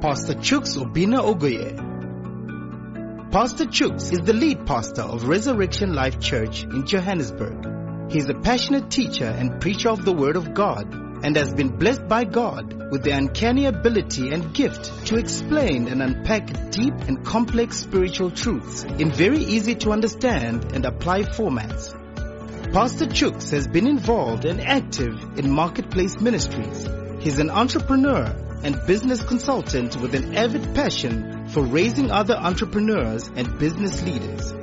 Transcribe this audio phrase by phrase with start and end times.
[0.00, 1.76] Pastor Chuks Obinna Ogoye.
[3.30, 8.10] Pastor Chuks is the lead pastor of Resurrection Life Church in Johannesburg.
[8.10, 10.90] He is a passionate teacher and preacher of the Word of God
[11.22, 16.02] and has been blessed by God with the uncanny ability and gift to explain and
[16.02, 21.92] unpack deep and complex spiritual truths in very easy to understand and apply formats.
[22.72, 26.88] Pastor Chuks has been involved and active in marketplace ministries.
[27.20, 33.58] He's an entrepreneur and business consultant with an avid passion for raising other entrepreneurs and
[33.58, 34.54] business leaders.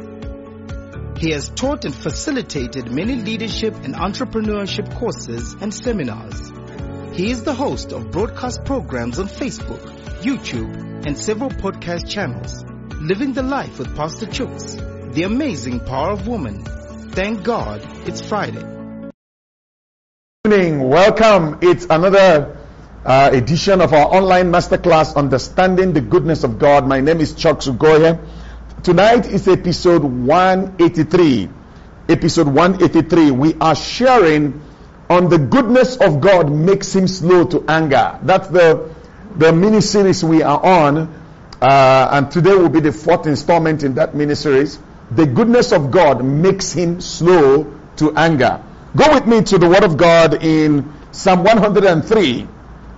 [1.20, 6.52] He has taught and facilitated many leadership and entrepreneurship courses and seminars.
[7.16, 9.82] He is the host of broadcast programs on Facebook,
[10.22, 12.64] YouTube, and several podcast channels.
[13.00, 16.64] Living the Life with Pastor Chuks, The Amazing Power of Woman.
[17.12, 18.77] Thank God it's Friday.
[20.44, 20.88] Good evening.
[20.88, 21.58] Welcome.
[21.62, 22.58] It's another
[23.04, 26.88] uh, edition of our online masterclass, Understanding the Goodness of God.
[26.88, 28.18] My name is Chuks Ogoye.
[28.82, 31.50] Tonight is episode 183.
[32.08, 33.32] Episode 183.
[33.32, 34.62] We are sharing
[35.10, 38.18] on the goodness of God makes him slow to anger.
[38.24, 38.96] That's the,
[39.36, 41.14] the mini series we are on.
[41.62, 44.80] Uh, and today will be the fourth installment in that mini series.
[45.12, 48.64] The goodness of God makes him slow to anger.
[48.98, 52.48] Go with me to the Word of God in Psalm 103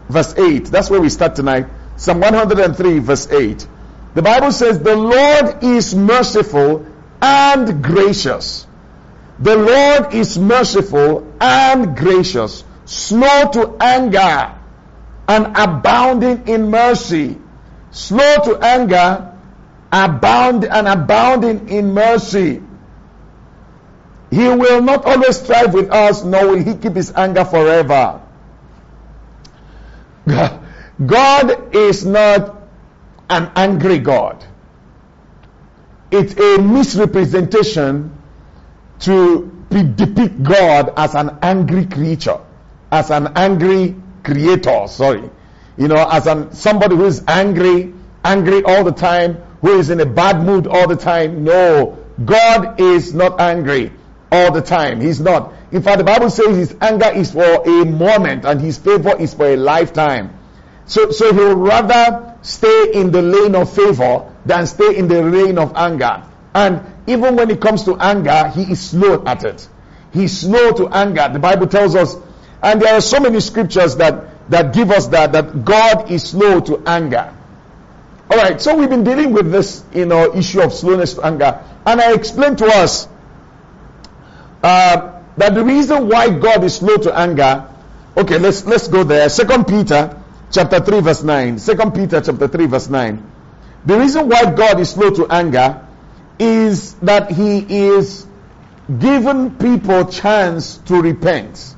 [0.10, 0.66] verse 8.
[0.66, 1.68] That's where we start tonight.
[1.96, 3.68] Psalm 103, verse 8.
[4.16, 6.86] The Bible says, The Lord is merciful
[7.22, 8.66] and gracious.
[9.40, 14.56] The Lord is merciful and gracious, slow to anger
[15.28, 17.38] and abounding in mercy.
[17.92, 19.34] Slow to anger,
[19.92, 22.62] abound and abounding in mercy.
[24.32, 28.22] He will not always strive with us, nor will he keep his anger forever.
[31.06, 32.62] God is not
[33.30, 34.44] an angry God.
[36.12, 38.16] It's a misrepresentation
[39.00, 42.40] to depict God as an angry creature,
[42.92, 45.30] as an angry creator, sorry.
[45.78, 50.00] You know, as an, somebody who is angry, angry all the time, who is in
[50.02, 51.44] a bad mood all the time.
[51.44, 53.92] No, God is not angry
[54.32, 55.02] all the time.
[55.02, 55.54] He's not.
[55.72, 59.34] In fact, the Bible says his anger is for a moment and his favor is
[59.34, 60.38] for a lifetime.
[60.86, 65.58] So, so he'll rather stay in the lane of favor than stay in the lane
[65.58, 66.24] of anger.
[66.54, 69.68] And even when it comes to anger, he is slow at it.
[70.12, 71.30] He's slow to anger.
[71.32, 72.16] The Bible tells us,
[72.62, 76.60] and there are so many scriptures that, that give us that, that God is slow
[76.62, 77.34] to anger.
[78.32, 81.64] Alright, so we've been dealing with this, you know, issue of slowness to anger.
[81.86, 83.08] And I explained to us,
[84.64, 87.68] uh, that the reason why God is slow to anger,
[88.18, 89.30] okay, let's let's go there.
[89.30, 90.22] Second Peter
[90.52, 91.60] chapter 3 verse 9.
[91.60, 93.32] Second Peter chapter 3 verse 9.
[93.86, 95.88] The reason why God is slow to anger
[96.38, 98.26] is that he is
[98.98, 101.76] giving people chance to repent.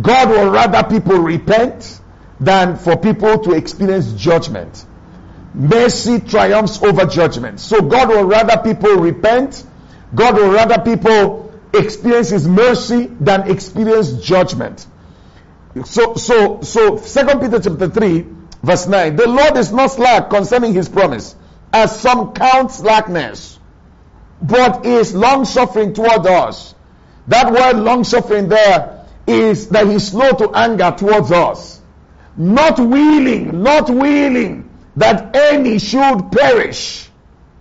[0.00, 2.00] God will rather people repent
[2.38, 4.84] than for people to experience judgment.
[5.54, 7.58] Mercy triumphs over judgment.
[7.58, 9.64] So God will rather people repent.
[10.14, 14.86] God will rather people experience mercy than experience judgment.
[15.84, 18.26] So, so, so, Second Peter chapter 3,
[18.62, 19.16] verse 9.
[19.16, 21.34] The Lord is not slack concerning his promise,
[21.72, 23.58] as some count slackness,
[24.40, 26.74] but is long suffering toward us.
[27.28, 31.80] That word long suffering there is that he's slow to anger towards us.
[32.36, 37.07] Not willing, not willing that any should perish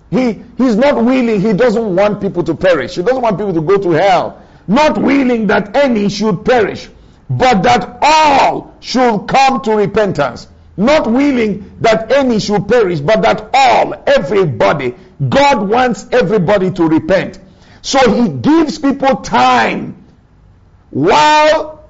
[0.10, 2.96] he, he's not willing, he doesn't want people to perish.
[2.96, 4.42] He doesn't want people to go to hell.
[4.68, 6.90] Not willing that any should perish,
[7.30, 10.48] but that all should come to repentance.
[10.78, 14.96] Not willing that any should perish, but that all, everybody,
[15.28, 17.40] God wants everybody to repent.
[17.82, 20.06] So he gives people time
[20.90, 21.86] while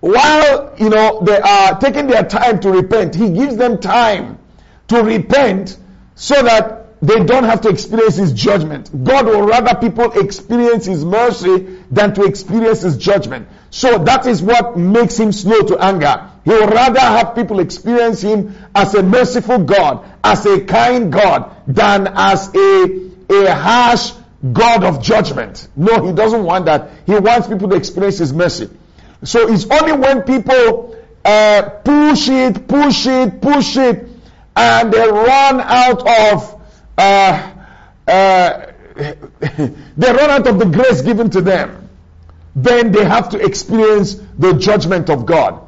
[0.00, 4.38] while you know they are taking their time to repent he gives them time
[4.86, 5.76] to repent
[6.14, 9.04] so that they don't have to experience his judgment.
[9.04, 13.48] God will rather people experience his mercy than to experience his judgment.
[13.70, 16.30] So that is what makes him slow to anger.
[16.44, 21.54] He will rather have people experience him as a merciful God, as a kind God,
[21.68, 24.12] than as a, a harsh
[24.52, 25.68] God of judgment.
[25.76, 26.90] No, he doesn't want that.
[27.06, 28.70] He wants people to experience his mercy.
[29.24, 34.08] So it's only when people uh, push it, push it, push it,
[34.56, 36.57] and they run out of
[36.98, 38.74] they
[40.12, 41.88] run out of the grace given to them,
[42.56, 45.60] then they have to experience the judgment of God.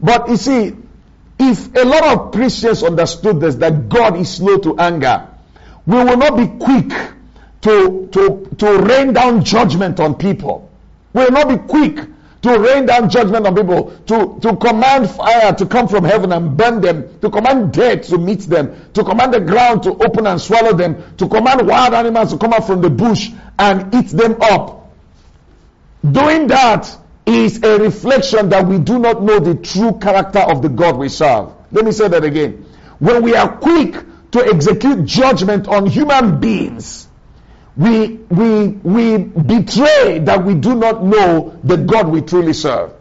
[0.00, 0.76] But you see,
[1.38, 5.28] if a lot of Christians understood this, that God is slow to anger,
[5.86, 6.90] we will not be quick
[7.62, 10.70] to, to, to rain down judgment on people.
[11.12, 12.08] We will not be quick
[12.44, 16.58] to rain down judgment on people, to, to command fire to come from heaven and
[16.58, 20.38] burn them, to command death to meet them, to command the ground to open and
[20.38, 24.36] swallow them, to command wild animals to come out from the bush and eat them
[24.42, 24.92] up.
[26.02, 26.94] Doing that
[27.24, 31.08] is a reflection that we do not know the true character of the God we
[31.08, 31.50] serve.
[31.72, 32.66] Let me say that again.
[32.98, 33.94] When we are quick
[34.32, 37.03] to execute judgment on human beings,
[37.76, 42.92] we, we, we betray that we do not know the God we truly serve.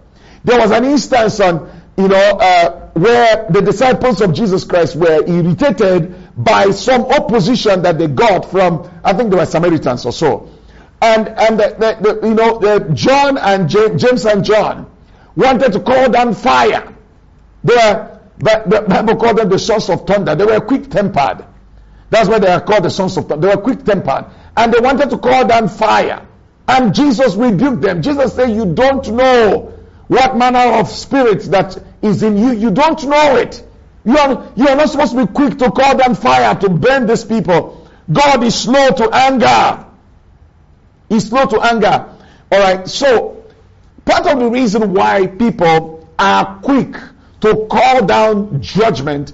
[0.44, 5.24] There was an instance on, you know, uh, where the disciples of Jesus Christ were
[5.28, 10.50] irritated by some opposition that they got from, I think they were Samaritans or so.
[11.02, 14.90] And, and the, the, the, you know, John and James and John
[15.36, 16.96] wanted to call down fire.
[17.64, 20.34] They were, the Bible called them the sons of thunder.
[20.34, 21.46] They were quick tempered.
[22.10, 23.48] That's why they are called the sons of thunder.
[23.48, 24.26] They were quick tempered
[24.56, 26.26] and they wanted to call down fire.
[26.68, 28.02] And Jesus rebuked them.
[28.02, 29.74] Jesus said, You don't know
[30.08, 32.52] what manner of spirit that is in you.
[32.54, 33.64] You don't know it.
[34.06, 37.08] You are, you are not supposed to be quick to call down fire to burn
[37.08, 37.90] these people.
[38.12, 39.86] God is slow to anger.
[41.10, 42.10] He's slow to anger.
[42.52, 43.44] Alright, so
[44.06, 46.96] part of the reason why people are quick
[47.42, 49.34] to call down judgment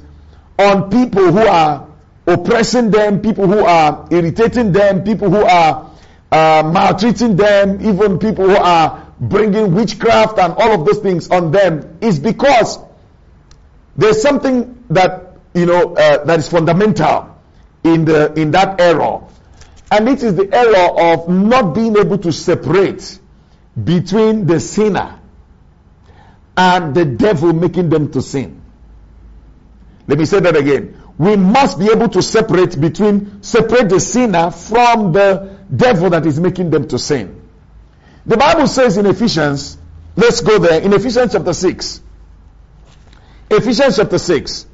[0.58, 1.89] on people who are
[2.30, 5.92] oppressing them, people who are irritating them, people who are
[6.32, 11.52] uh, maltreating them, even people who are bringing witchcraft and all of those things on
[11.52, 12.80] them is because
[13.98, 17.36] there's something that you know uh, that is fundamental
[17.84, 19.24] in the in that error,
[19.92, 23.20] and it is the error of not being able to separate
[23.82, 25.20] between the sinner
[26.56, 28.62] and the devil making them to sin.
[30.08, 34.52] Let me say that again we must be able to separate between, separate the sinner
[34.52, 37.42] from the devil that is making them to sin.
[38.26, 39.78] The Bible says in Ephesians,
[40.16, 42.02] let's go there, in Ephesians chapter 6.
[43.52, 44.66] Ephesians chapter 6.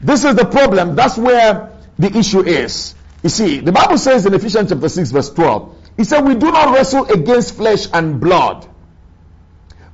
[0.00, 0.96] This is the problem.
[0.96, 2.96] That's where the issue is.
[3.22, 6.50] You see, the Bible says in Ephesians chapter 6 verse 12, it said, we do
[6.50, 8.66] not wrestle against flesh and blood,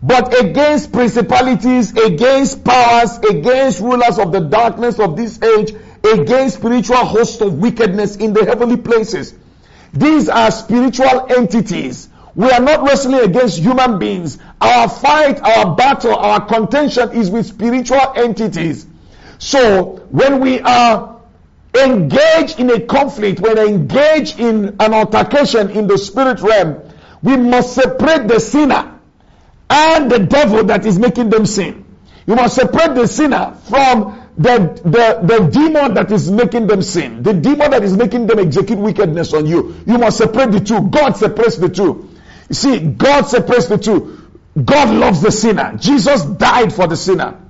[0.06, 5.74] but against principalities, against powers, against rulers of the darkness of this age,
[6.04, 9.34] against spiritual hosts of wickedness in the heavenly places.
[9.92, 12.08] These are spiritual entities.
[12.36, 14.38] We are not wrestling against human beings.
[14.60, 18.86] Our fight, our battle, our contention is with spiritual entities.
[19.38, 21.20] So when we are
[21.74, 26.82] engaged in a conflict, when we engage in an altercation in the spirit realm,
[27.24, 28.95] we must separate the sinner
[29.68, 31.84] and the devil that is making them sin.
[32.26, 37.22] You must separate the sinner from the, the, the demon that is making them sin.
[37.22, 39.76] The demon that is making them execute wickedness on you.
[39.86, 40.82] You must separate the two.
[40.88, 42.10] God separates the two.
[42.48, 44.22] You see, God separates the two.
[44.62, 45.76] God loves the sinner.
[45.78, 47.40] Jesus died for the sinner.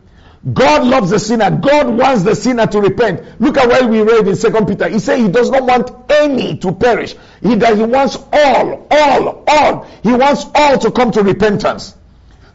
[0.53, 1.51] God loves the sinner.
[1.51, 3.41] God wants the sinner to repent.
[3.41, 4.89] Look at what we read in Second Peter.
[4.89, 7.17] He said he does not want any to perish.
[7.43, 7.79] He, does.
[7.79, 9.87] He wants all, all, all.
[10.03, 11.97] He wants all to come to repentance.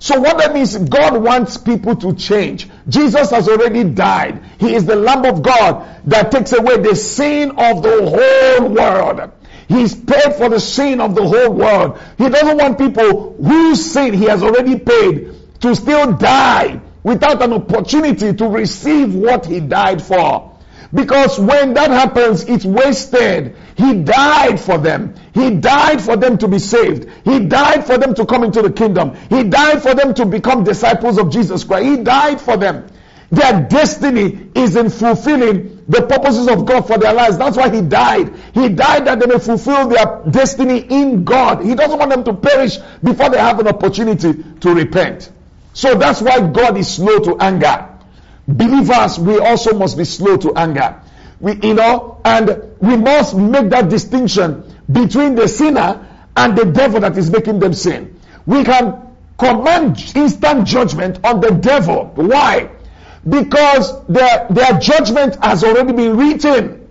[0.02, 2.68] So what that means, God wants people to change.
[2.90, 4.42] Jesus has already died.
[4.60, 9.32] He is the Lamb of God that takes away the sin of the whole world.
[9.68, 12.00] He's paid for the sin of the whole world.
[12.18, 17.54] He doesn't want people whose sin he has already paid to still die without an
[17.54, 20.51] opportunity to receive what he died for.
[20.94, 23.56] Because when that happens, it's wasted.
[23.78, 25.16] He died for them.
[25.34, 27.10] He died for them to be saved.
[27.24, 29.16] He died for them to come into the kingdom.
[29.30, 31.86] He died for them to become disciples of Jesus Christ.
[31.86, 32.88] He died for them.
[33.32, 37.38] Their destiny is in fulfilling the purposes of God for their lives.
[37.38, 38.34] That's why He died.
[38.54, 41.64] He died that they may fulfill their destiny in God.
[41.64, 45.32] He doesn't want them to perish before they have an opportunity to repent.
[45.74, 47.91] So that's why God is slow to anger.
[48.58, 51.02] Believers, we also must be slow to anger.
[51.40, 57.00] We, you know, and we must make that distinction between the sinner and the devil
[57.02, 58.20] that is making them sin.
[58.46, 62.12] We can command instant judgment on the devil.
[62.16, 62.70] Why?
[63.28, 66.88] Because their, their judgment has already been written.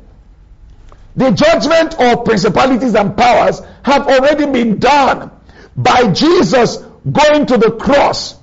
[1.16, 5.30] The judgment of principalities and powers have already been done
[5.76, 6.76] by Jesus
[7.10, 8.36] going to the cross.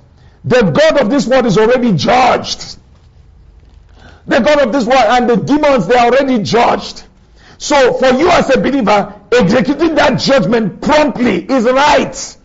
[0.44, 2.78] The God of this world is already judged.
[4.28, 7.02] The God of this world and the demons, they are already judged.
[7.56, 12.36] So for you as a believer, executing that judgment promptly is right.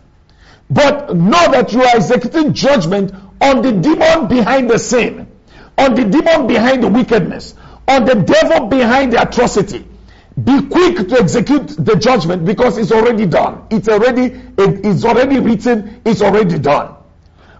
[0.70, 5.28] But know that you are executing judgment on the demon behind the sin,
[5.76, 7.54] on the demon behind the wickedness,
[7.86, 9.86] on the devil behind the atrocity.
[10.42, 13.66] Be quick to execute the judgment because it's already done.
[13.70, 16.96] It's already, it's already written, it's already done.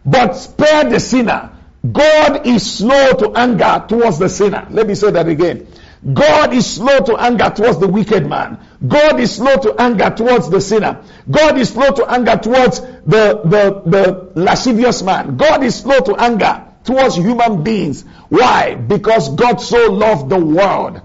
[0.04, 1.53] But spare the sinner.
[1.92, 4.66] God is slow to anger towards the sinner.
[4.70, 5.66] Let me say that again.
[6.12, 8.58] God is slow to anger towards the wicked man.
[8.86, 11.02] God is slow to anger towards the sinner.
[11.30, 15.36] God is slow to anger towards the, the, the lascivious man.
[15.36, 18.04] God is slow to anger towards human beings.
[18.28, 18.74] Why?
[18.74, 21.00] Because God so loved the world.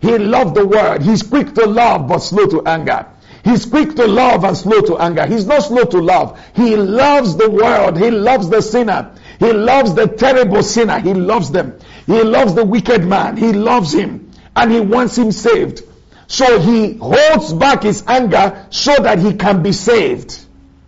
[0.00, 1.02] He loved the world.
[1.02, 3.06] He's quick to love but slow to anger.
[3.44, 5.26] He's quick to love and slow to anger.
[5.26, 6.40] He's not slow to love.
[6.54, 7.98] He loves the world.
[7.98, 9.14] He loves the sinner.
[9.38, 10.98] He loves the terrible sinner.
[11.00, 11.78] He loves them.
[12.06, 13.36] He loves the wicked man.
[13.36, 15.82] He loves him and he wants him saved.
[16.26, 20.38] So he holds back his anger so that he can be saved.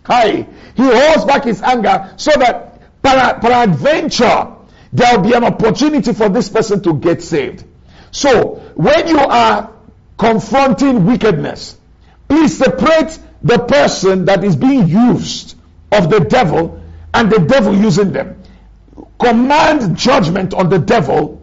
[0.05, 0.47] Hi.
[0.75, 4.53] He holds back his anger so that peradventure
[4.93, 7.65] there will be an opportunity for this person to get saved.
[8.11, 9.73] So when you are
[10.17, 11.77] confronting wickedness,
[12.27, 15.55] please separate the person that is being used
[15.91, 16.81] of the devil
[17.13, 18.41] and the devil using them.
[19.19, 21.41] Command judgment on the devil,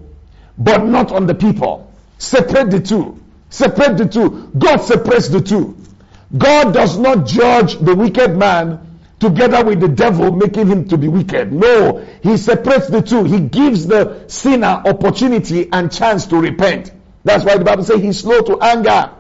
[0.59, 1.93] but not on the people.
[2.19, 3.21] Separate the two.
[3.51, 4.51] Separate the two.
[4.59, 5.77] God separates the two.
[6.37, 11.09] God does not judge the wicked man together with the devil, making him to be
[11.09, 11.53] wicked.
[11.53, 13.25] No, he separates the two.
[13.25, 16.93] He gives the sinner opportunity and chance to repent.
[17.25, 19.11] That's why the Bible says he's slow to anger.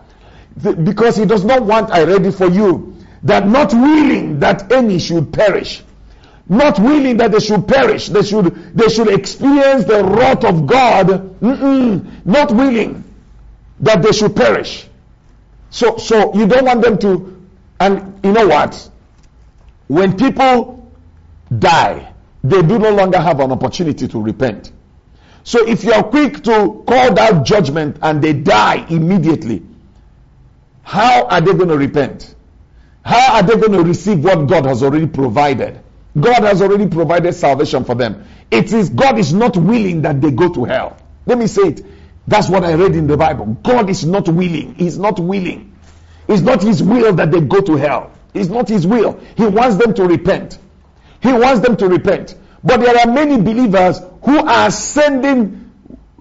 [0.60, 5.32] Because he does not want, I ready for you, that not willing that any should
[5.32, 5.82] perish.
[6.48, 8.08] Not willing that they should perish.
[8.08, 11.40] They should, they should experience the wrath of God.
[11.40, 12.26] Mm-mm.
[12.26, 13.04] Not willing
[13.80, 14.86] that they should perish.
[15.70, 17.46] So, so you don't want them to,
[17.80, 18.90] and you know what?
[19.88, 20.92] When people
[21.58, 24.70] die, they do no longer have an opportunity to repent.
[25.44, 29.62] So if you are quick to call that judgment and they die immediately,
[30.82, 32.34] how are they going to repent?
[33.04, 35.80] How are they going to receive what God has already provided?
[36.18, 38.24] God has already provided salvation for them.
[38.50, 40.96] It is God is not willing that they go to hell.
[41.26, 41.86] Let me say it.
[42.26, 43.46] That's what I read in the Bible.
[43.62, 44.74] God is not willing.
[44.74, 45.76] He's not willing.
[46.28, 48.12] It's not his will that they go to hell.
[48.32, 49.20] It's not his will.
[49.36, 50.58] He wants them to repent.
[51.20, 52.36] He wants them to repent.
[52.62, 55.70] But there are many believers who are sending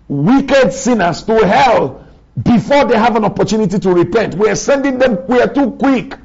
[0.07, 2.05] wicked sinners to hell
[2.41, 4.35] before they have an opportunity to repent.
[4.35, 6.17] We are sending them, we are too quick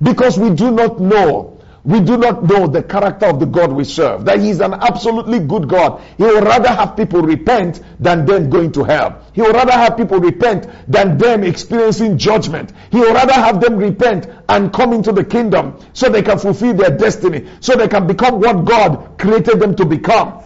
[0.00, 1.55] because we do not know
[1.86, 4.24] we do not know the character of the God we serve.
[4.24, 6.02] That He is an absolutely good God.
[6.18, 9.24] He would rather have people repent than them going to hell.
[9.32, 12.72] He would rather have people repent than them experiencing judgment.
[12.90, 16.74] He would rather have them repent and come into the kingdom so they can fulfill
[16.74, 20.42] their destiny, so they can become what God created them to become.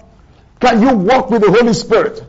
[0.61, 2.23] Can you walk with the Holy Spirit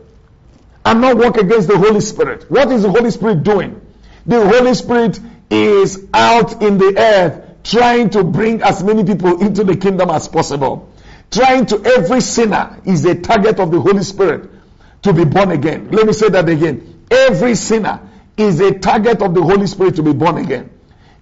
[0.86, 2.50] and not walk against the Holy Spirit?
[2.50, 3.78] What is the Holy Spirit doing?
[4.24, 9.64] The Holy Spirit is out in the earth trying to bring as many people into
[9.64, 10.92] the kingdom as possible.
[11.30, 14.50] Trying to, every sinner is a target of the Holy Spirit
[15.02, 15.90] to be born again.
[15.90, 17.04] Let me say that again.
[17.10, 18.00] Every sinner
[18.36, 20.70] is a target of the Holy Spirit to be born again.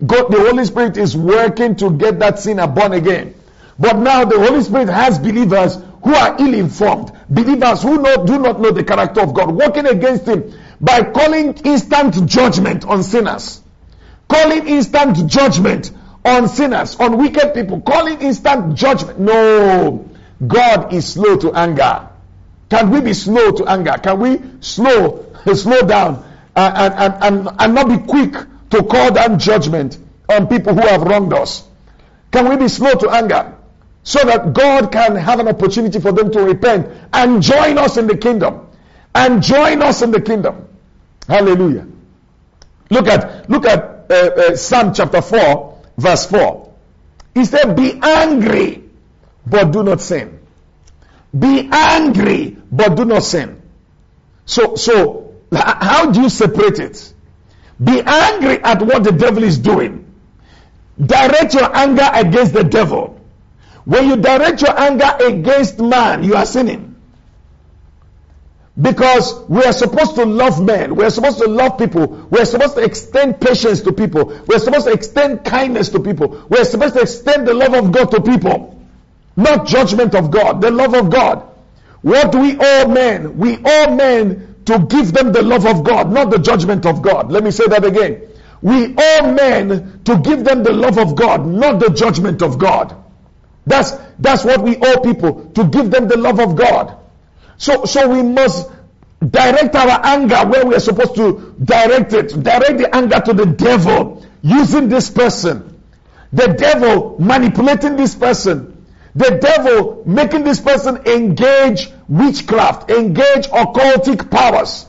[0.04, 3.34] God, the Holy Spirit is working to get that sinner born again.
[3.78, 8.60] But now the Holy Spirit has believers who are ill-informed, believers who know, do not
[8.60, 13.60] know the character of God, working against Him by calling instant judgment on sinners,
[14.28, 15.92] calling instant judgment
[16.24, 19.18] on sinners, on wicked people, calling instant judgment.
[19.18, 20.08] No,
[20.46, 22.08] God is slow to anger.
[22.68, 23.94] Can we be slow to anger?
[24.02, 26.24] Can we slow, slow down
[26.54, 28.34] and, and, and, and not be quick
[28.70, 29.98] to call down judgment
[30.28, 31.66] on people who have wronged us?
[32.30, 33.56] Can we be slow to anger
[34.02, 38.06] so that God can have an opportunity for them to repent and join us in
[38.06, 38.66] the kingdom?
[39.12, 40.68] And join us in the kingdom.
[41.26, 41.86] Hallelujah.
[42.90, 45.69] Look at, look at uh, uh, Psalm chapter 4
[46.00, 46.72] verse 4.
[47.34, 48.82] He said, Be angry,
[49.46, 50.40] but do not sin.
[51.38, 53.62] Be angry, but do not sin.
[54.46, 57.12] So, so, how do you separate it?
[57.82, 60.06] Be angry at what the devil is doing.
[61.00, 63.20] Direct your anger against the devil.
[63.84, 66.89] When you direct your anger against man, you are sinning.
[68.80, 70.94] Because we are supposed to love men.
[70.94, 72.06] We are supposed to love people.
[72.30, 74.26] We are supposed to extend patience to people.
[74.46, 76.46] We are supposed to extend kindness to people.
[76.48, 78.80] We are supposed to extend the love of God to people.
[79.36, 81.46] Not judgment of God, the love of God.
[82.02, 83.36] What do we owe men?
[83.36, 87.30] We owe men to give them the love of God, not the judgment of God.
[87.30, 88.22] Let me say that again.
[88.62, 92.96] We owe men to give them the love of God, not the judgment of God.
[93.66, 96.96] That's, that's what we owe people, to give them the love of God.
[97.60, 98.70] So, so we must
[99.20, 102.28] direct our anger where we are supposed to direct it.
[102.42, 105.78] Direct the anger to the devil using this person.
[106.32, 108.86] The devil manipulating this person.
[109.14, 114.86] The devil making this person engage witchcraft, engage occultic powers.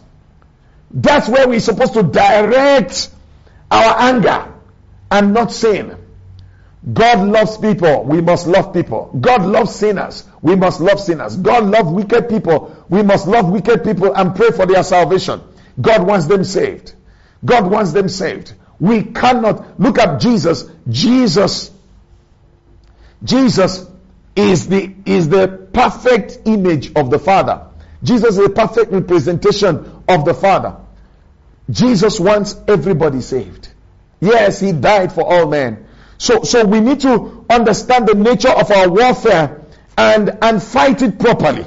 [0.92, 3.10] That's where we're supposed to direct
[3.70, 4.54] our anger
[5.12, 5.98] and not sin.
[6.94, 8.04] God loves people.
[8.06, 9.16] We must love people.
[9.20, 10.24] God loves sinners.
[10.42, 11.36] We must love sinners.
[11.36, 12.86] God loves wicked people.
[12.90, 15.42] We must love wicked people and pray for their salvation.
[15.80, 16.94] God wants them saved.
[17.46, 18.54] God wants them saved.
[18.80, 20.66] We cannot look at Jesus.
[20.90, 21.70] Jesus,
[23.24, 23.88] Jesus
[24.36, 27.68] is the, is the perfect image of the Father.
[28.04, 30.78] Jesus is a perfect representation of the Father.
[31.70, 33.70] Jesus wants everybody saved.
[34.20, 35.86] Yes, He died for all men.
[36.22, 39.66] So, so we need to understand the nature of our warfare
[39.98, 41.66] and, and fight it properly.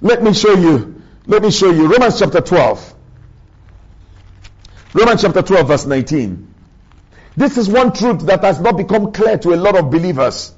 [0.00, 1.00] Let me show you.
[1.28, 1.86] Let me show you.
[1.86, 2.94] Romans chapter 12.
[4.92, 6.52] Romans chapter 12 verse 19.
[7.36, 10.52] This is one truth that has not become clear to a lot of believers.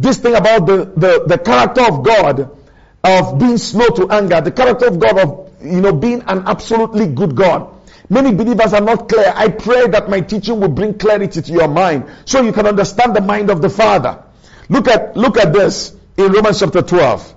[0.00, 2.58] This thing about the, the, the character of God
[3.04, 7.06] of being slow to anger, the character of God of, you know, being an absolutely
[7.06, 7.72] good God.
[8.10, 9.32] Many believers are not clear.
[9.34, 13.14] I pray that my teaching will bring clarity to your mind so you can understand
[13.14, 14.24] the mind of the Father.
[14.68, 17.34] Look at, look at this in Romans chapter 12.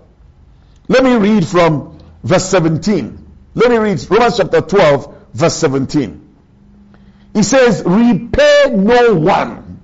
[0.88, 3.18] Let me read from verse 17.
[3.54, 6.30] Let me read Romans chapter 12 verse 17.
[7.34, 9.82] He says, repay no one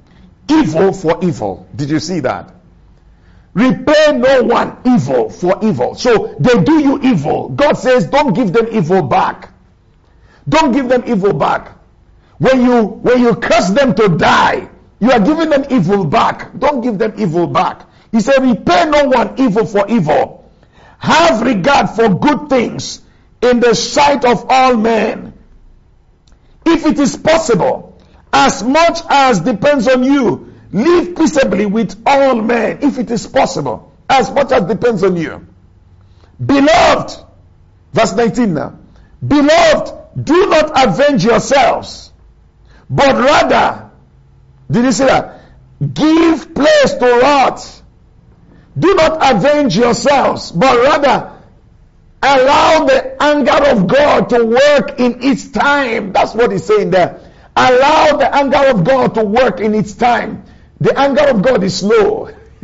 [0.49, 1.67] evil for evil.
[1.75, 2.53] Did you see that?
[3.53, 5.95] Repay no one evil for evil.
[5.95, 7.49] So they do you evil.
[7.49, 9.51] God says, don't give them evil back.
[10.47, 11.77] Don't give them evil back.
[12.37, 16.57] When you, when you curse them to die, you are giving them evil back.
[16.57, 17.87] Don't give them evil back.
[18.11, 20.49] He said, repay no one evil for evil.
[20.99, 23.01] Have regard for good things
[23.41, 25.33] in the sight of all men.
[26.65, 28.01] If it is possible,
[28.33, 32.79] as much as depends on you, live peaceably with all men.
[32.81, 35.47] If it is possible, as much as depends on you.
[36.43, 37.15] Beloved,
[37.93, 38.79] verse 19 now.
[39.25, 42.11] Beloved, do not avenge yourselves,
[42.89, 43.91] but rather,
[44.69, 45.41] did you see that?
[45.93, 47.83] Give place to wrath.
[48.77, 51.33] Do not avenge yourselves, but rather
[52.21, 56.13] allow the anger of God to work in its time.
[56.13, 57.19] That's what he's saying there.
[57.55, 60.43] Allow the anger of God to work in its time.
[60.79, 62.29] The anger of God is slow.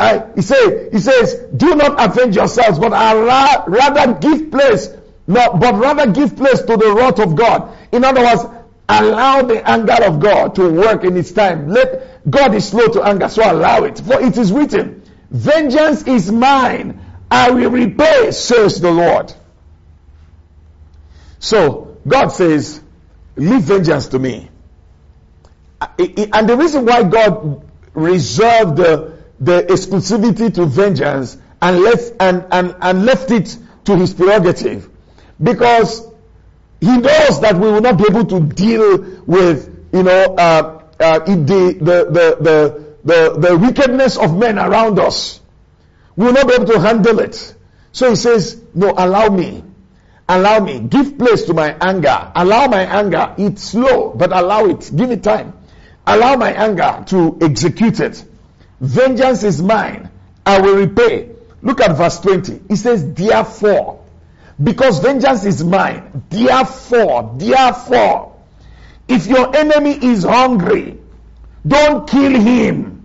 [0.00, 4.88] I, he, say, he says, do not avenge yourselves, but allow, rather give place
[5.26, 7.76] no, but rather give place to the wrath of God.
[7.92, 8.44] In other words,
[8.88, 11.68] allow the anger of God to work in its time.
[11.68, 14.00] Let God is slow to anger, so allow it.
[14.00, 19.32] For it is written, Vengeance is mine, I will repay, says the Lord.
[21.38, 22.80] So God says,
[23.36, 24.50] Leave vengeance to me.
[25.80, 32.76] And the reason why God reserved the, the exclusivity to vengeance and left and, and,
[32.80, 34.91] and left it to his prerogative
[35.42, 36.06] because
[36.80, 41.18] he knows that we will not be able to deal with, you know, uh, uh,
[41.20, 45.40] the, the, the, the, the, wickedness of men around us.
[46.16, 47.54] We will not be able to handle it.
[47.92, 49.64] So he says, no, allow me.
[50.28, 50.80] Allow me.
[50.80, 52.32] Give place to my anger.
[52.34, 53.34] Allow my anger.
[53.38, 54.90] It's slow, but allow it.
[54.94, 55.52] Give it time.
[56.06, 58.24] Allow my anger to execute it.
[58.80, 60.10] Vengeance is mine.
[60.44, 61.30] I will repay.
[61.62, 62.62] Look at verse 20.
[62.68, 64.01] He says, therefore,
[64.62, 66.24] because vengeance is mine.
[66.28, 68.36] Therefore, therefore,
[69.08, 70.98] if your enemy is hungry,
[71.66, 73.04] don't kill him.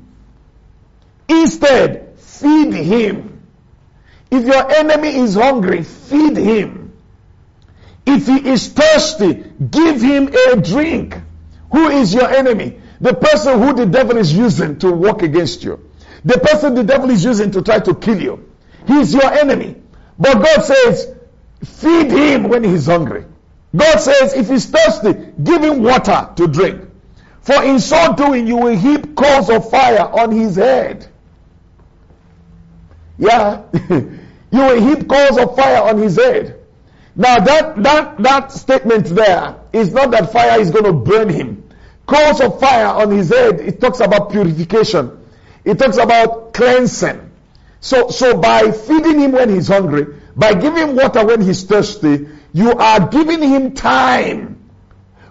[1.28, 3.42] Instead, feed him.
[4.32, 6.94] If your enemy is hungry, feed him.
[8.06, 9.34] If he is thirsty,
[9.70, 11.18] give him a drink.
[11.72, 12.80] Who is your enemy?
[13.02, 15.90] The person who the devil is using to work against you.
[16.24, 18.50] The person the devil is using to try to kill you.
[18.88, 19.76] He is your enemy.
[20.18, 21.14] But God says,
[21.64, 23.26] Feed him when he's hungry.
[23.76, 26.82] God says, if he's thirsty, give him water to drink.
[27.42, 31.08] For in so doing, you will heap coals of fire on his head.
[33.18, 33.64] Yeah.
[33.90, 34.20] you
[34.52, 36.60] will heap coals of fire on his head.
[37.16, 41.68] Now that, that, that statement there is not that fire is going to burn him.
[42.06, 45.26] Coals of fire on his head, it talks about purification.
[45.66, 47.32] It talks about cleansing.
[47.80, 52.72] So, so by feeding him when he's hungry, by giving water when he's thirsty, you
[52.72, 54.70] are giving him time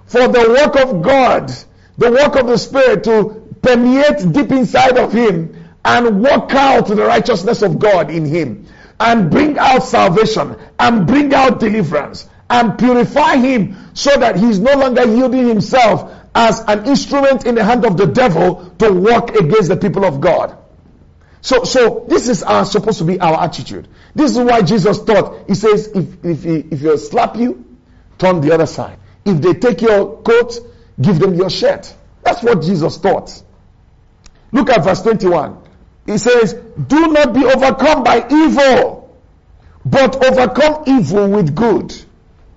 [0.07, 1.53] for the work of God,
[1.97, 6.97] the work of the Spirit to permeate deep inside of him and work out the
[6.97, 8.66] righteousness of God in him
[8.99, 14.75] and bring out salvation and bring out deliverance and purify him so that he's no
[14.75, 19.69] longer yielding himself as an instrument in the hand of the devil to work against
[19.69, 20.57] the people of God.
[21.47, 23.87] So, so this is our, supposed to be our attitude.
[24.17, 25.47] This is why Jesus taught.
[25.47, 27.65] He says, if, if, if they slap you,
[28.19, 28.99] turn the other side.
[29.25, 30.59] If they take your coat,
[31.01, 31.95] give them your shirt.
[32.25, 33.41] That's what Jesus taught.
[34.51, 35.57] Look at verse 21.
[36.07, 39.17] He says, do not be overcome by evil,
[39.85, 41.95] but overcome evil with good.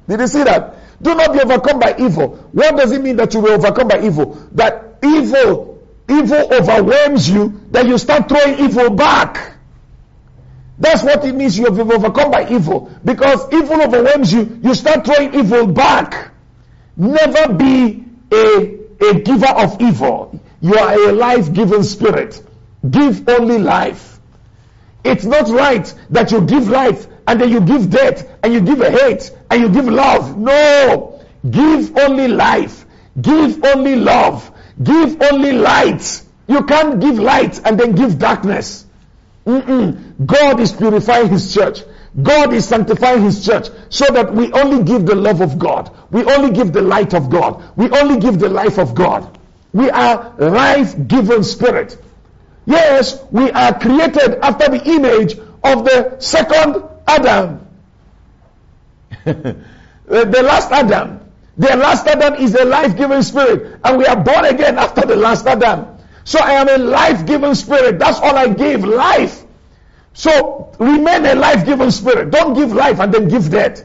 [0.07, 0.77] Did you see that?
[0.99, 2.37] Do not be overcome by evil.
[2.53, 4.33] What does it mean that you will overcome by evil?
[4.53, 5.68] That evil,
[6.09, 9.53] evil overwhelms you, then you start throwing evil back.
[10.79, 12.89] That's what it means you have been overcome by evil.
[13.03, 16.31] Because evil overwhelms you, you start throwing evil back.
[16.95, 20.39] Never be a, a giver of evil.
[20.61, 22.41] You are a life-giving spirit.
[22.89, 24.19] Give only life.
[25.03, 28.79] It's not right that you give life and then you give death and you give
[28.79, 30.37] hate and you give love.
[30.37, 31.21] No.
[31.49, 32.85] Give only life.
[33.21, 34.51] Give only love.
[34.81, 36.23] Give only light.
[36.47, 38.85] You can't give light and then give darkness.
[39.45, 40.25] Mm-mm.
[40.25, 41.81] God is purifying His church.
[42.21, 45.95] God is sanctifying His church so that we only give the love of God.
[46.11, 47.63] We only give the light of God.
[47.75, 49.37] We only give the life of God.
[49.73, 51.97] We are life-given spirit.
[52.65, 57.65] Yes, we are created after the image of the second Adam.
[59.25, 61.28] the last Adam.
[61.59, 63.81] The last Adam is a life-giving spirit.
[63.83, 65.97] And we are born again after the last Adam.
[66.23, 67.99] So I am a life-giving spirit.
[67.99, 68.85] That's all I give.
[68.85, 69.43] Life.
[70.13, 72.31] So remain a life-giving spirit.
[72.31, 73.83] Don't give life and then give death.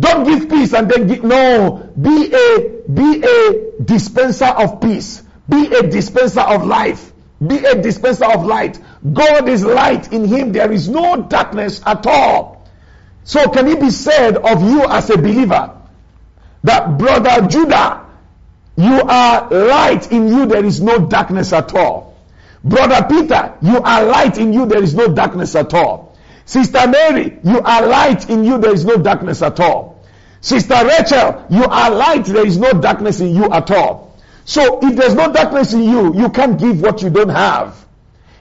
[0.00, 1.88] Don't give peace and then give, no.
[2.00, 5.22] Be a, be a dispenser of peace.
[5.48, 7.12] Be a dispenser of life.
[7.46, 8.80] Be a dispenser of light.
[9.12, 10.12] God is light.
[10.12, 12.68] In Him there is no darkness at all.
[13.22, 15.77] So can it be said of you as a believer
[16.64, 18.06] that brother Judah,
[18.76, 22.16] you are light in you, there is no darkness at all.
[22.64, 26.16] Brother Peter, you are light in you, there is no darkness at all.
[26.44, 30.04] Sister Mary, you are light in you, there is no darkness at all.
[30.40, 34.16] Sister Rachel, you are light, there is no darkness in you at all.
[34.44, 37.84] So if there's no darkness in you, you can't give what you don't have.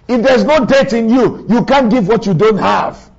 [0.07, 3.09] If there's no debt in you, you can't give what you don't have.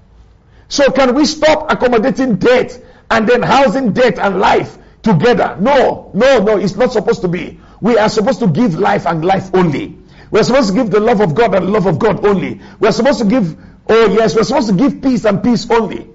[0.68, 5.56] So can we stop accommodating debt and then housing debt and life together?
[5.60, 7.58] No, no, no, it's not supposed to be.
[7.80, 9.98] We are supposed to give life and life only.
[10.30, 12.60] We're supposed to give the love of God and the love of God only.
[12.78, 13.56] We're supposed to give,
[13.88, 16.08] oh yes, we're supposed to give peace and peace only.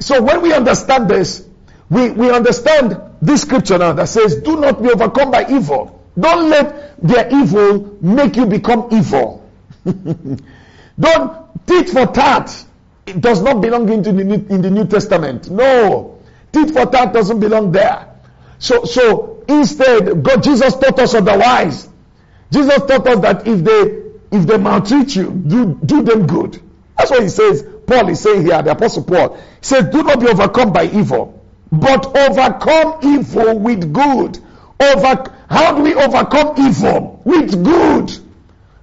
[0.00, 1.46] So when we understand this,
[1.90, 6.02] we, we understand this scripture now that says, do not be overcome by evil.
[6.18, 9.48] Don't let their evil make you become evil.
[9.84, 12.64] Don't tit for tat.
[13.06, 15.50] It does not belong into the New, in the New Testament.
[15.50, 16.18] No,
[16.52, 18.06] tit for tat doesn't belong there.
[18.58, 21.88] So, so instead, God, Jesus taught us otherwise.
[22.50, 26.60] Jesus taught us that if they if they maltreat you, do do them good.
[26.96, 27.64] That's what he says.
[27.86, 31.42] Paul is saying here, the apostle Paul he says, "Do not be overcome by evil,
[31.70, 34.38] but overcome evil with good."
[34.80, 37.20] Over, how do we overcome evil?
[37.24, 38.16] With good.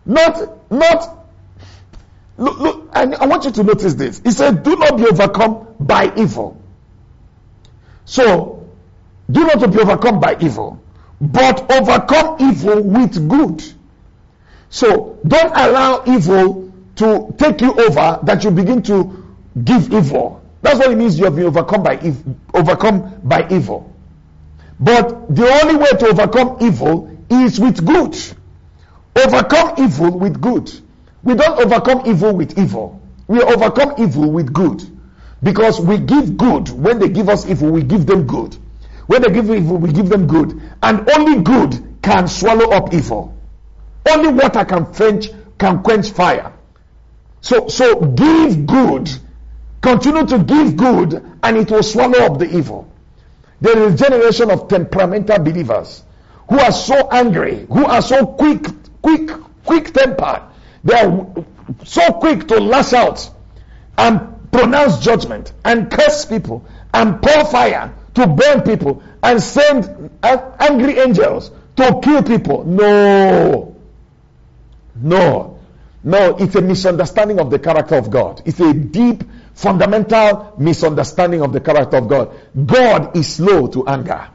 [0.05, 1.27] Not, not,
[2.37, 4.21] look, look, I, I want you to notice this.
[4.23, 6.61] He said, do not be overcome by evil.
[8.03, 8.54] So,
[9.31, 10.81] do not be overcome by evil,
[11.19, 13.63] but overcome evil with good.
[14.69, 19.23] So, don't allow evil to take you over that you begin to
[19.63, 20.41] give evil.
[20.61, 23.93] That's what it means you have been overcome by evil, overcome by evil.
[24.79, 28.17] But the only way to overcome evil is with good.
[29.15, 30.71] Overcome evil with good.
[31.23, 33.01] We don't overcome evil with evil.
[33.27, 34.83] We overcome evil with good.
[35.41, 36.69] Because we give good.
[36.69, 38.57] When they give us evil, we give them good.
[39.07, 40.59] When they give evil, we give them good.
[40.81, 43.37] And only good can swallow up evil.
[44.09, 46.53] Only water can quench, can quench fire.
[47.41, 49.09] So, so give good.
[49.81, 52.91] Continue to give good and it will swallow up the evil.
[53.61, 56.03] There is a generation of temperamental believers
[56.49, 58.65] who are so angry, who are so quick,
[59.01, 59.29] quick,
[59.63, 60.41] quick tempered.
[60.83, 61.27] They are
[61.83, 63.29] so quick to lash out
[63.97, 70.99] and pronounce judgment and curse people and pour fire to burn people and send angry
[70.99, 72.63] angels to kill people.
[72.63, 73.75] No.
[74.95, 75.59] No.
[76.03, 78.41] No, it's a misunderstanding of the character of God.
[78.45, 79.23] It's a deep
[79.53, 82.31] fundamental misunderstanding of the character of God.
[82.65, 84.27] God is slow to anger.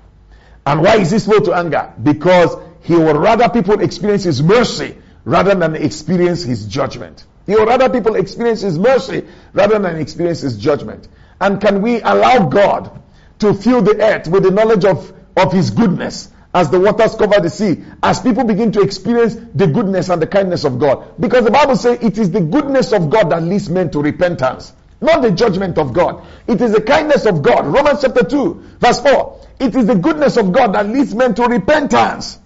[0.67, 1.93] And why is he slow to anger?
[2.03, 7.25] Because he would rather people experience his mercy rather than experience his judgment.
[7.47, 11.09] He would rather people experience his mercy rather than experience his judgment.
[11.41, 13.01] And can we allow God
[13.41, 17.41] to fill the earth with the knowledge of, of his goodness as the waters cover
[17.41, 21.15] the sea, as people begin to experience the goodness and the kindness of God.
[21.21, 24.73] Because the Bible says it is the goodness of God that leads men to repentance,
[25.01, 26.27] not the judgment of God.
[26.49, 27.67] It is the kindness of God.
[27.67, 29.47] Romans chapter 2, verse 4.
[29.61, 32.39] It is the goodness of God that leads men to repentance.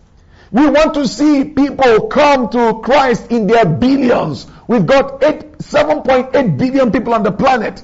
[0.53, 4.47] We want to see people come to Christ in their billions.
[4.69, 7.83] We've got 8, 7.8 billion people on the planet.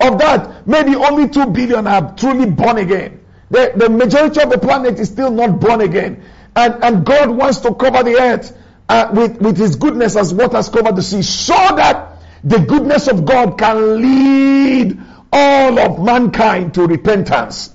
[0.00, 3.20] Of that, maybe only 2 billion are truly born again.
[3.50, 6.24] The, the majority of the planet is still not born again.
[6.56, 8.56] And, and God wants to cover the earth
[8.88, 13.24] uh, with, with His goodness as waters cover the sea so that the goodness of
[13.24, 15.00] God can lead
[15.32, 17.74] all of mankind to repentance.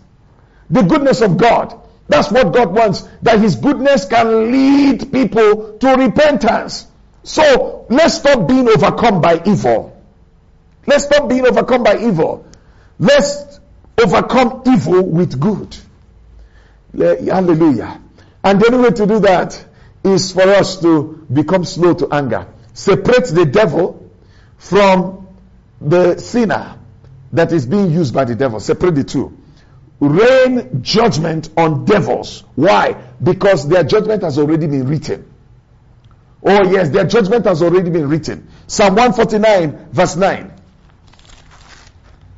[0.69, 1.79] The goodness of God.
[2.08, 3.08] That's what God wants.
[3.21, 6.88] That His goodness can lead people to repentance.
[7.23, 9.98] So let's stop being overcome by evil.
[10.89, 12.47] Let's stop being overcome by evil.
[12.97, 13.60] Let's
[14.02, 15.78] overcome evil with good.
[16.97, 18.02] Hallelujah.
[18.43, 19.63] And the only way to do that
[20.04, 22.47] is for us to become slow to anger.
[22.73, 24.12] Separate the devil
[24.58, 25.28] from
[25.80, 26.80] the sinner
[27.34, 28.60] that is being used by the devil.
[28.60, 29.38] Separate the two.
[29.99, 32.43] Rain judgment on devils.
[32.56, 32.93] Why?
[33.21, 35.32] Because their judgment has already been written.
[36.43, 38.47] Oh yes, their judgment has already been written.
[38.65, 40.54] Psalm 149 verse 9.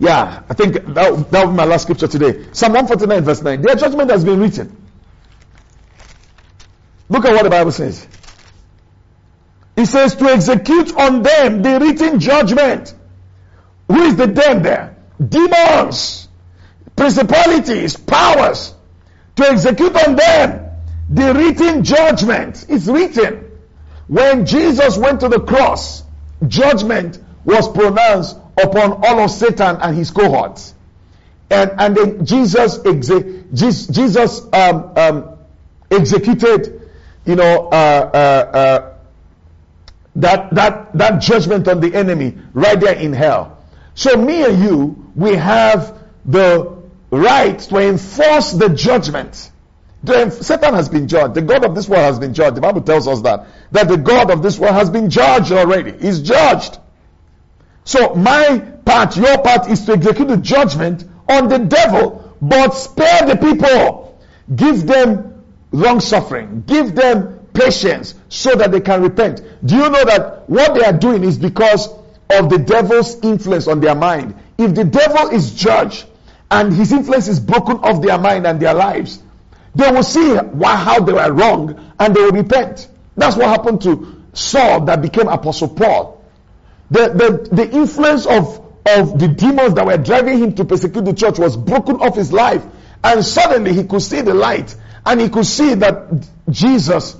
[0.01, 2.47] Yeah, I think that, that was my last scripture today.
[2.53, 3.61] Psalm 149 verse 9.
[3.61, 4.75] Their judgment has been written.
[7.07, 8.07] Look at what the Bible says.
[9.77, 12.95] It says to execute on them the written judgment.
[13.89, 14.97] Who is the them there?
[15.23, 16.27] Demons,
[16.95, 18.73] principalities, powers.
[19.35, 20.71] To execute on them
[21.11, 22.65] the written judgment.
[22.69, 23.51] It's written.
[24.07, 26.01] When Jesus went to the cross,
[26.47, 30.73] judgment was pronounced upon all of Satan and his cohorts.
[31.49, 35.37] And, and then Jesus, exe- Jesus um, um,
[35.89, 36.89] executed,
[37.25, 38.93] you know, uh, uh, uh,
[40.15, 43.57] that, that, that judgment on the enemy right there in hell.
[43.95, 46.77] So me and you, we have the
[47.09, 49.51] right to enforce the judgment.
[50.05, 51.35] Satan has been judged.
[51.35, 52.55] The God of this world has been judged.
[52.55, 53.47] The Bible tells us that.
[53.71, 55.91] That the God of this world has been judged already.
[55.91, 56.79] He's judged.
[57.83, 63.27] So my part, your part is to execute the judgment on the devil, but spare
[63.27, 64.19] the people.
[64.53, 66.63] Give them long suffering.
[66.67, 69.41] Give them patience so that they can repent.
[69.65, 71.87] Do you know that what they are doing is because
[72.29, 74.35] of the devil's influence on their mind?
[74.57, 76.05] If the devil is judged
[76.49, 79.21] and his influence is broken off their mind and their lives,
[79.73, 82.89] they will see why, how they were wrong and they will repent.
[83.15, 86.20] That's what happened to Saul that became Apostle Paul.
[86.91, 91.13] The, the, the influence of, of the demons that were driving him to persecute the
[91.13, 92.63] church was broken off his life.
[93.01, 94.75] And suddenly he could see the light
[95.05, 97.15] and he could see that Jesus,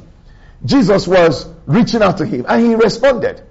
[0.66, 3.42] Jesus was reaching out to him and he responded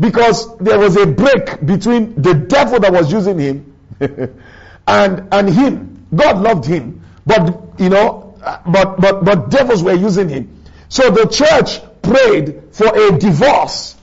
[0.00, 6.06] because there was a break between the devil that was using him and, and him.
[6.14, 8.34] God loved him, but you know,
[8.66, 10.64] but, but, but devils were using him.
[10.88, 13.95] So the church prayed for a divorce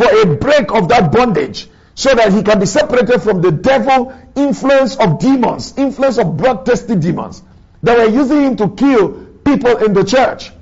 [0.00, 4.14] for a break of that bondage so that he can be separated from the devil
[4.34, 7.42] influence of demons, influence of bloodthirsty demons
[7.82, 10.52] that were using him to kill people in the church.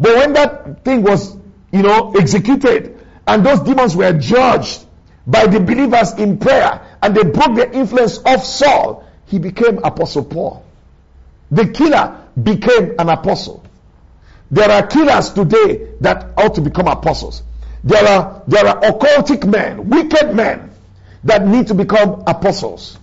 [0.00, 1.36] But when that thing was,
[1.72, 4.86] you know, executed and those demons were judged
[5.26, 10.24] by the believers in prayer and they broke the influence of Saul, he became Apostle
[10.24, 10.64] Paul.
[11.50, 13.62] The killer became an apostle.
[14.50, 17.42] There are killers today that ought to become apostles.
[17.84, 20.70] There are, there are occultic men, wicked men
[21.24, 22.98] that need to become apostles.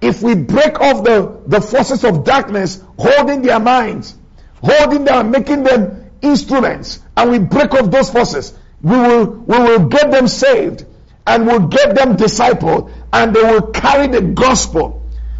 [0.00, 4.16] If we break off the, the forces of darkness holding their minds,
[4.62, 9.88] holding them, making them instruments, and we break off those forces, we will, we will
[9.88, 10.84] get them saved
[11.26, 14.98] and we'll get them discipled and they will carry the gospel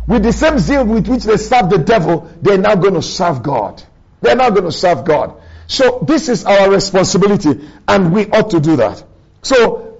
[0.09, 3.43] with the same zeal with which they serve the devil, they're now going to serve
[3.43, 3.83] God.
[4.23, 5.39] They're now going to serve God.
[5.69, 9.05] So this is our responsibility and we ought to do that.
[9.43, 9.99] So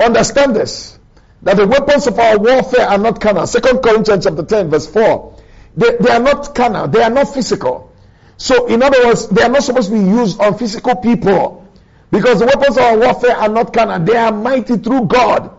[0.00, 0.98] understand this
[1.42, 3.46] that the weapons of our warfare are not carnal.
[3.46, 5.36] Second Corinthians chapter 10 verse 4.
[5.76, 6.88] They, they are not carnal.
[6.88, 7.92] They are not physical.
[8.38, 11.68] So in other words, they are not supposed to be used on physical people.
[12.10, 14.04] Because the weapons of our warfare are not carnal.
[14.04, 15.50] They are mighty through God.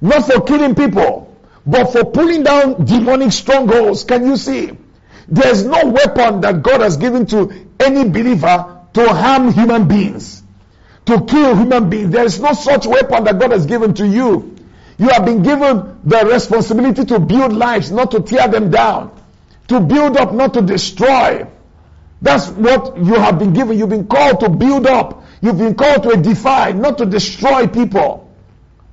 [0.00, 1.34] Not for killing people,
[1.66, 4.04] but for pulling down demonic strongholds.
[4.04, 4.72] Can you see?
[5.28, 10.42] There's no weapon that God has given to any believer to harm human beings.
[11.06, 12.10] to kill human beings.
[12.10, 14.56] There is no such weapon that God has given to you.
[14.98, 19.12] You have been given the responsibility to build lives, not to tear them down.
[19.68, 21.46] To build up, not to destroy.
[22.22, 23.78] That's what you have been given.
[23.78, 25.24] You've been called to build up.
[25.40, 28.32] You've been called to edify, not to destroy people.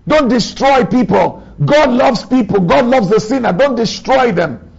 [0.07, 1.47] Don't destroy people.
[1.63, 2.59] God loves people.
[2.61, 3.53] God loves the sinner.
[3.53, 4.69] Don't destroy them.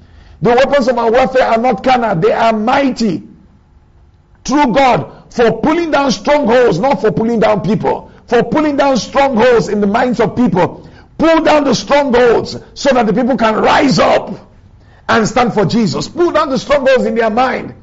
[0.44, 2.16] The weapons of our warfare are not carnal.
[2.16, 3.22] They are mighty.
[4.44, 8.12] Through God for pulling down strongholds, not for pulling down people.
[8.26, 10.86] For pulling down strongholds in the minds of people.
[11.16, 14.50] Pull down the strongholds so that the people can rise up
[15.08, 16.08] and stand for Jesus.
[16.08, 17.74] Pull down the strongholds in their mind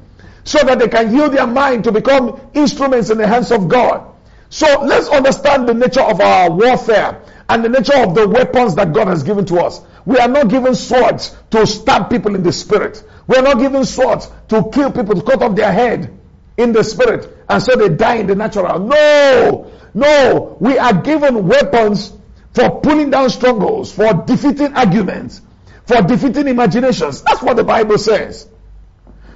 [0.44, 4.08] so that they can yield their mind to become instruments in the hands of God.
[4.50, 8.92] So let's understand the nature of our warfare and the nature of the weapons that
[8.92, 9.80] God has given to us.
[10.04, 13.02] We are not given swords to stab people in the spirit.
[13.26, 16.18] We are not given swords to kill people, to cut off their head
[16.56, 18.78] in the spirit, and so they die in the natural.
[18.80, 19.70] No!
[19.94, 20.56] No!
[20.60, 22.12] We are given weapons
[22.54, 25.40] for pulling down strongholds, for defeating arguments,
[25.86, 27.22] for defeating imaginations.
[27.22, 28.48] That's what the Bible says.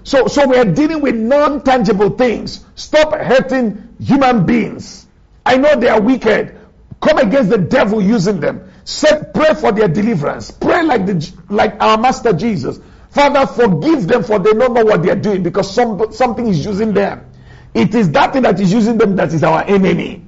[0.04, 2.64] So, so we are dealing with non-tangible things.
[2.76, 5.06] Stop hurting human beings.
[5.44, 6.58] I know they are wicked.
[7.00, 8.70] Come against the devil using them.
[8.86, 10.52] Set, pray for their deliverance.
[10.52, 12.78] Pray like the, like our master Jesus.
[13.10, 16.64] Father, forgive them for they don't know what they are doing because some, something is
[16.64, 17.26] using them.
[17.74, 20.22] It is that thing that is using them that is our enemy.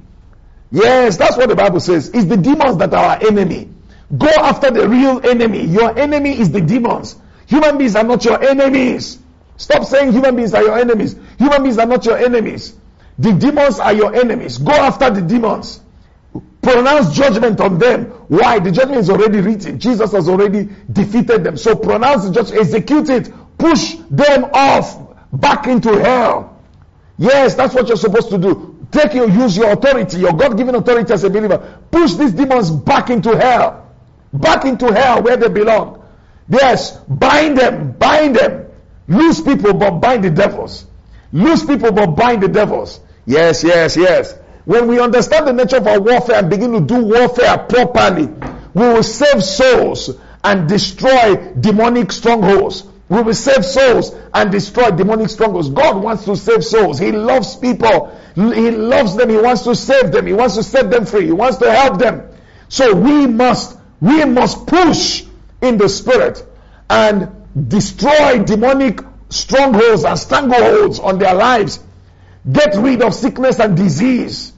[0.72, 2.08] Yes, that's what the Bible says.
[2.08, 3.70] It's the demons that are our enemy.
[4.16, 5.64] Go after the real enemy.
[5.64, 7.14] Your enemy is the demons.
[7.46, 9.20] Human beings are not your enemies.
[9.56, 11.14] Stop saying human beings are your enemies.
[11.38, 12.74] Human beings are not your enemies.
[13.20, 14.58] The demons are your enemies.
[14.58, 15.80] Go after the demons.
[16.72, 18.04] Pronounce judgment on them.
[18.28, 18.58] Why?
[18.58, 19.80] The judgment is already written.
[19.80, 21.56] Jesus has already defeated them.
[21.56, 26.62] So pronounce the judgment, execute it, push them off back into hell.
[27.16, 28.86] Yes, that's what you're supposed to do.
[28.90, 31.78] Take your, use your authority, your God-given authority as a believer.
[31.90, 33.90] Push these demons back into hell.
[34.34, 36.04] Back into hell where they belong.
[36.50, 38.66] Yes, bind them, bind them.
[39.08, 40.86] Loose people, but bind the devils.
[41.32, 43.00] Loose people, but bind the devils.
[43.24, 44.34] Yes, yes, yes.
[44.68, 48.26] When we understand the nature of our warfare and begin to do warfare properly,
[48.74, 50.10] we will save souls
[50.44, 52.84] and destroy demonic strongholds.
[53.08, 55.70] We will save souls and destroy demonic strongholds.
[55.70, 56.98] God wants to save souls.
[56.98, 58.14] He loves people.
[58.34, 59.30] He loves them.
[59.30, 60.26] He wants to save them.
[60.26, 61.24] He wants to set them free.
[61.24, 62.28] He wants to help them.
[62.68, 65.24] So we must, we must push
[65.62, 66.44] in the spirit
[66.90, 67.30] and
[67.70, 69.00] destroy demonic
[69.30, 71.80] strongholds and strangleholds on their lives.
[72.52, 74.52] Get rid of sickness and disease.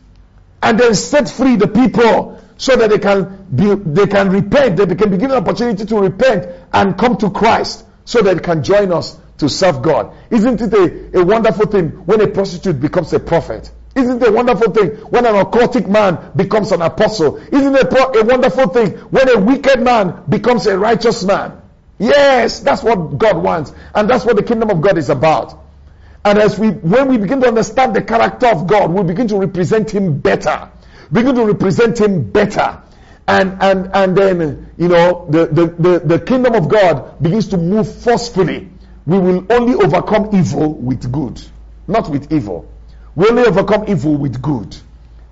[0.63, 4.95] And then set free the people so that they can be, they can repent, they
[4.95, 8.63] can be given an opportunity to repent and come to Christ so that they can
[8.63, 10.15] join us to serve God.
[10.31, 13.71] Isn't it a, a wonderful thing when a prostitute becomes a prophet?
[13.95, 17.39] Isn't it a wonderful thing when an occultic man becomes an apostle?
[17.39, 21.61] Isn't it a, a wonderful thing when a wicked man becomes a righteous man?
[21.99, 23.73] Yes, that's what God wants.
[23.95, 25.59] And that's what the kingdom of God is about.
[26.25, 29.37] And as we, when we begin to understand the character of God, we begin to
[29.37, 30.71] represent Him better.
[31.13, 32.83] Begin to represent Him better.
[33.27, 37.57] And, and, and then, you know, the, the, the, the kingdom of God begins to
[37.57, 38.69] move forcefully.
[39.07, 41.41] We will only overcome evil with good,
[41.87, 42.71] not with evil.
[43.15, 44.77] We only overcome evil with good.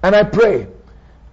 [0.03, 0.68] And I pray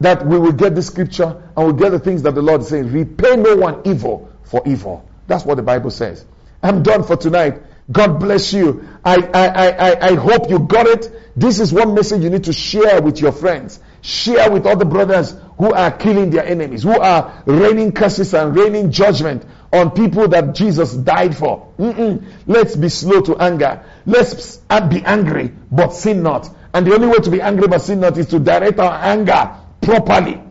[0.01, 2.67] that we will get the scripture and we'll get the things that the Lord is
[2.67, 2.91] saying.
[2.91, 5.07] Repay no one evil for evil.
[5.27, 6.25] That's what the Bible says.
[6.61, 7.61] I'm done for tonight.
[7.91, 8.87] God bless you.
[9.03, 11.11] I, I, I, I hope you got it.
[11.35, 13.79] This is one message you need to share with your friends.
[14.01, 18.91] Share with other brothers who are killing their enemies, who are raining curses and raining
[18.91, 21.71] judgment on people that Jesus died for.
[21.77, 22.23] Mm-mm.
[22.47, 23.83] Let's be slow to anger.
[24.05, 24.57] Let's
[24.89, 26.49] be angry, but sin not.
[26.73, 29.57] And the only way to be angry but sin not is to direct our anger
[29.81, 30.41] properly.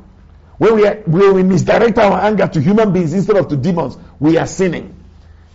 [0.58, 3.98] When we, are, when we misdirect our anger to human beings instead of to demons,
[4.20, 5.03] we are sinning.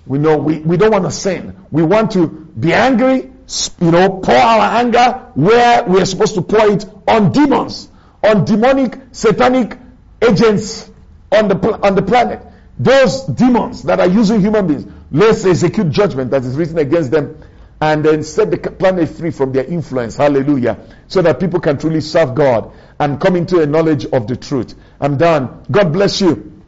[0.09, 1.55] We know we, we don't want to sin.
[1.69, 3.31] We want to be angry,
[3.79, 7.89] you know, pour our anger where we are supposed to pour it on demons,
[8.23, 9.77] on demonic, satanic
[10.19, 10.89] agents
[11.31, 12.41] on the, on the planet.
[12.79, 17.39] Those demons that are using human beings, let's execute judgment that is written against them
[17.79, 20.15] and then set the planet free from their influence.
[20.15, 20.79] Hallelujah.
[21.07, 24.73] So that people can truly serve God and come into a knowledge of the truth.
[24.99, 25.65] I'm done.
[25.69, 26.58] God bless you.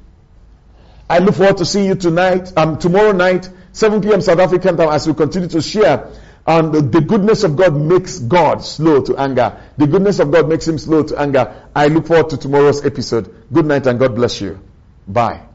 [1.12, 4.22] I look forward to seeing you tonight, um, tomorrow night, 7 p.m.
[4.22, 6.10] South African time as we continue to share
[6.48, 9.62] and the, the goodness of God makes God slow to anger.
[9.78, 11.68] The goodness of God makes him slow to anger.
[11.76, 13.34] I look forward to tomorrow's episode.
[13.52, 14.60] Good night and God bless you.
[15.08, 15.51] Bye.